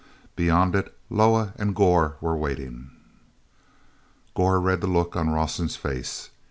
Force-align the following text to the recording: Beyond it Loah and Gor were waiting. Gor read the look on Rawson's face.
Beyond 0.35 0.73
it 0.75 0.97
Loah 1.11 1.53
and 1.57 1.75
Gor 1.75 2.15
were 2.21 2.35
waiting. 2.35 2.89
Gor 4.33 4.59
read 4.59 4.81
the 4.81 4.87
look 4.87 5.15
on 5.15 5.29
Rawson's 5.29 5.75
face. 5.75 6.31